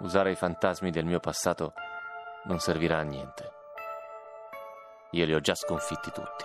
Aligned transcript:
Usare 0.00 0.30
i 0.30 0.34
fantasmi 0.34 0.90
del 0.90 1.04
mio 1.04 1.20
passato 1.20 1.74
non 2.44 2.58
servirà 2.58 2.98
a 2.98 3.02
niente. 3.02 3.52
Io 5.10 5.26
li 5.26 5.34
ho 5.34 5.40
già 5.40 5.54
sconfitti 5.54 6.10
tutti. 6.10 6.44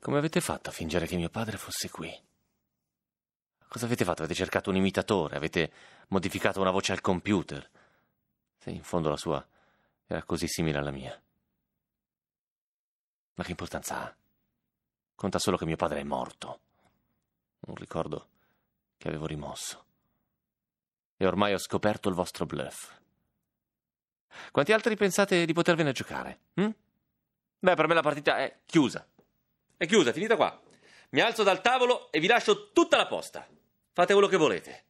Come 0.00 0.16
avete 0.16 0.40
fatto 0.40 0.70
a 0.70 0.72
fingere 0.72 1.06
che 1.06 1.16
mio 1.16 1.28
padre 1.28 1.58
fosse 1.58 1.90
qui? 1.90 2.10
Cosa 3.68 3.84
avete 3.84 4.06
fatto? 4.06 4.22
Avete 4.22 4.34
cercato 4.34 4.70
un 4.70 4.76
imitatore? 4.76 5.36
Avete 5.36 5.70
modificato 6.08 6.62
una 6.62 6.70
voce 6.70 6.92
al 6.92 7.02
computer? 7.02 7.68
Se 8.56 8.70
in 8.70 8.82
fondo 8.82 9.10
la 9.10 9.18
sua 9.18 9.46
era 10.06 10.22
così 10.22 10.48
simile 10.48 10.78
alla 10.78 10.90
mia. 10.90 11.22
Ma 13.40 13.46
che 13.46 13.52
importanza 13.52 14.02
ha? 14.02 14.14
Conta 15.14 15.38
solo 15.38 15.56
che 15.56 15.64
mio 15.64 15.76
padre 15.76 16.00
è 16.00 16.04
morto. 16.04 16.60
Un 17.60 17.74
ricordo 17.74 18.28
che 18.98 19.08
avevo 19.08 19.24
rimosso. 19.24 19.82
E 21.16 21.26
ormai 21.26 21.54
ho 21.54 21.58
scoperto 21.58 22.10
il 22.10 22.14
vostro 22.14 22.44
bluff. 22.44 22.92
Quanti 24.50 24.72
altri 24.74 24.94
pensate 24.94 25.46
di 25.46 25.54
potervene 25.54 25.92
giocare? 25.92 26.40
Hm? 26.52 26.68
Beh, 27.60 27.74
per 27.74 27.88
me 27.88 27.94
la 27.94 28.02
partita 28.02 28.36
è 28.36 28.58
chiusa. 28.66 29.08
È 29.74 29.86
chiusa, 29.86 30.10
è 30.10 30.12
finita 30.12 30.36
qua. 30.36 30.60
Mi 31.12 31.20
alzo 31.20 31.42
dal 31.42 31.62
tavolo 31.62 32.12
e 32.12 32.20
vi 32.20 32.26
lascio 32.26 32.72
tutta 32.72 32.98
la 32.98 33.06
posta. 33.06 33.48
Fate 33.94 34.12
quello 34.12 34.28
che 34.28 34.36
volete. 34.36 34.84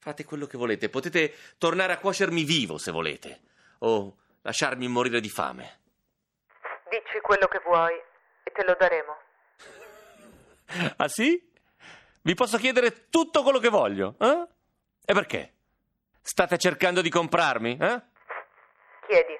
Fate 0.00 0.22
quello 0.24 0.44
che 0.44 0.58
volete. 0.58 0.90
Potete 0.90 1.32
tornare 1.56 1.94
a 1.94 1.98
cuocermi 1.98 2.44
vivo 2.44 2.76
se 2.76 2.90
volete. 2.90 3.40
O 3.78 4.18
lasciarmi 4.42 4.86
morire 4.86 5.20
di 5.20 5.30
fame. 5.30 5.84
Dici 6.96 7.20
quello 7.20 7.46
che 7.46 7.60
vuoi 7.62 7.92
e 8.42 8.50
te 8.52 8.64
lo 8.64 8.74
daremo. 8.78 9.16
ah 10.96 11.08
sì? 11.08 11.52
Vi 12.22 12.34
posso 12.34 12.56
chiedere 12.56 13.10
tutto 13.10 13.42
quello 13.42 13.58
che 13.58 13.68
voglio, 13.68 14.16
eh? 14.18 14.46
E 15.04 15.12
perché? 15.12 15.56
State 16.22 16.56
cercando 16.56 17.02
di 17.02 17.10
comprarmi, 17.10 17.76
eh? 17.78 18.02
Chiedi. 19.06 19.36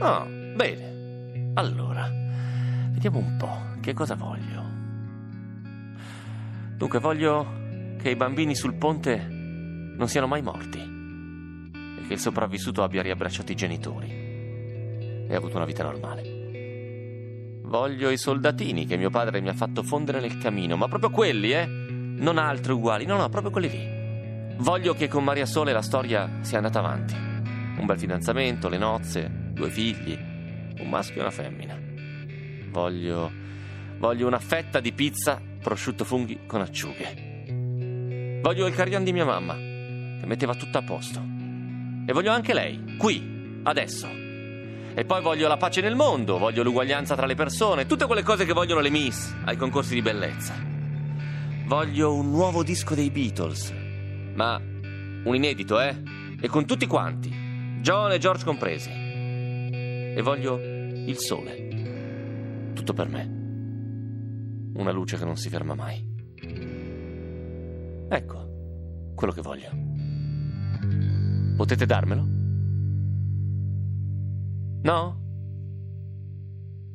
Ah, 0.00 0.24
bene. 0.26 1.52
Allora, 1.54 2.08
vediamo 2.92 3.18
un 3.18 3.36
po' 3.36 3.80
che 3.82 3.94
cosa 3.94 4.14
voglio. 4.14 4.62
Dunque, 6.76 7.00
voglio 7.00 7.96
che 8.00 8.10
i 8.10 8.16
bambini 8.16 8.54
sul 8.54 8.76
ponte 8.76 9.16
non 9.16 10.06
siano 10.06 10.28
mai 10.28 10.42
morti 10.42 10.78
e 10.78 12.06
che 12.06 12.12
il 12.12 12.20
sopravvissuto 12.20 12.84
abbia 12.84 13.02
riabbracciato 13.02 13.50
i 13.50 13.56
genitori 13.56 14.23
e 15.28 15.34
avuto 15.34 15.56
una 15.56 15.64
vita 15.64 15.82
normale. 15.82 16.42
Voglio 17.62 18.10
i 18.10 18.16
soldatini 18.16 18.86
che 18.86 18.96
mio 18.96 19.10
padre 19.10 19.40
mi 19.40 19.48
ha 19.48 19.54
fatto 19.54 19.82
fondere 19.82 20.20
nel 20.20 20.38
camino, 20.38 20.76
ma 20.76 20.86
proprio 20.86 21.10
quelli, 21.10 21.52
eh? 21.52 21.66
Non 21.66 22.38
altri 22.38 22.72
uguali, 22.72 23.04
no, 23.04 23.16
no, 23.16 23.28
proprio 23.28 23.50
quelli 23.50 23.68
lì. 23.68 24.56
Voglio 24.58 24.94
che 24.94 25.08
con 25.08 25.24
Maria 25.24 25.46
Sole 25.46 25.72
la 25.72 25.82
storia 25.82 26.38
sia 26.42 26.58
andata 26.58 26.78
avanti. 26.78 27.14
Un 27.14 27.86
bel 27.86 27.98
fidanzamento, 27.98 28.68
le 28.68 28.78
nozze, 28.78 29.28
due 29.52 29.70
figli, 29.70 30.16
un 30.78 30.88
maschio 30.88 31.16
e 31.16 31.20
una 31.20 31.30
femmina. 31.30 31.76
Voglio. 32.70 33.42
Voglio 33.98 34.26
una 34.26 34.38
fetta 34.38 34.80
di 34.80 34.92
pizza, 34.92 35.40
prosciutto 35.60 36.04
funghi 36.04 36.40
con 36.46 36.60
acciughe. 36.60 38.40
Voglio 38.42 38.66
il 38.66 38.74
carillon 38.74 39.02
di 39.02 39.12
mia 39.12 39.24
mamma, 39.24 39.54
che 39.54 40.26
metteva 40.26 40.54
tutto 40.54 40.78
a 40.78 40.82
posto. 40.82 41.20
E 42.06 42.12
voglio 42.12 42.30
anche 42.30 42.52
lei, 42.52 42.96
qui, 42.98 43.60
adesso. 43.62 44.23
E 44.96 45.04
poi 45.04 45.20
voglio 45.22 45.48
la 45.48 45.56
pace 45.56 45.80
nel 45.80 45.96
mondo, 45.96 46.38
voglio 46.38 46.62
l'uguaglianza 46.62 47.16
tra 47.16 47.26
le 47.26 47.34
persone, 47.34 47.84
tutte 47.86 48.06
quelle 48.06 48.22
cose 48.22 48.44
che 48.44 48.52
vogliono 48.52 48.80
le 48.80 48.90
Miss 48.90 49.34
ai 49.44 49.56
concorsi 49.56 49.94
di 49.94 50.02
bellezza. 50.02 50.54
Voglio 51.66 52.14
un 52.14 52.30
nuovo 52.30 52.62
disco 52.62 52.94
dei 52.94 53.10
Beatles, 53.10 53.74
ma 54.34 54.54
un 54.54 55.34
inedito, 55.34 55.80
eh? 55.80 56.00
E 56.40 56.46
con 56.46 56.64
tutti 56.64 56.86
quanti, 56.86 57.28
John 57.80 58.12
e 58.12 58.18
George 58.18 58.44
compresi. 58.44 58.90
E 58.90 60.20
voglio 60.22 60.60
il 60.60 61.18
sole, 61.18 62.72
tutto 62.74 62.92
per 62.92 63.08
me. 63.08 63.42
Una 64.74 64.92
luce 64.92 65.16
che 65.16 65.24
non 65.24 65.36
si 65.36 65.48
ferma 65.48 65.74
mai. 65.74 66.12
Ecco, 68.08 69.12
quello 69.16 69.32
che 69.32 69.40
voglio. 69.40 69.70
Potete 71.56 71.84
darmelo? 71.84 72.33
No? 74.84 75.16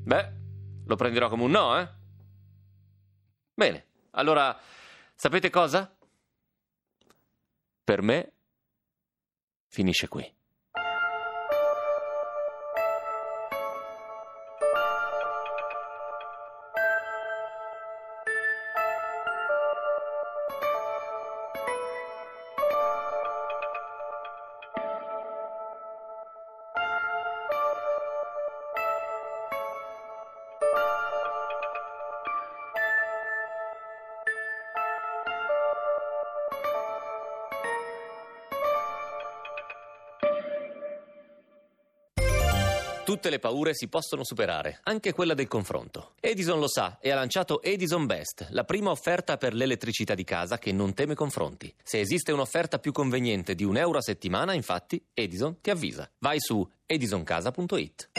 Beh, 0.05 0.33
lo 0.85 0.95
prenderò 0.95 1.27
come 1.27 1.43
un 1.43 1.49
no, 1.49 1.79
eh? 1.79 1.89
Bene, 3.51 3.87
allora, 4.11 4.55
sapete 5.15 5.49
cosa? 5.49 5.91
Per 7.83 8.01
me 8.03 8.33
finisce 9.69 10.07
qui. 10.07 10.38
Tutte 43.09 43.31
le 43.31 43.39
paure 43.39 43.73
si 43.73 43.87
possono 43.87 44.23
superare, 44.23 44.81
anche 44.83 45.13
quella 45.13 45.33
del 45.33 45.47
confronto. 45.47 46.11
Edison 46.19 46.59
lo 46.59 46.67
sa 46.67 46.99
e 47.01 47.09
ha 47.09 47.15
lanciato 47.15 47.59
Edison 47.63 48.05
Best, 48.05 48.49
la 48.51 48.65
prima 48.65 48.91
offerta 48.91 49.35
per 49.37 49.55
l'elettricità 49.55 50.13
di 50.13 50.23
casa 50.23 50.59
che 50.59 50.71
non 50.71 50.93
teme 50.93 51.15
confronti. 51.15 51.73
Se 51.81 51.99
esiste 51.99 52.31
un'offerta 52.31 52.77
più 52.77 52.91
conveniente 52.91 53.55
di 53.55 53.63
un 53.63 53.77
euro 53.77 53.97
a 53.97 54.01
settimana, 54.01 54.53
infatti, 54.53 55.03
Edison 55.11 55.59
ti 55.59 55.71
avvisa. 55.71 56.07
Vai 56.19 56.39
su 56.39 56.63
edisoncasa.it. 56.85 58.09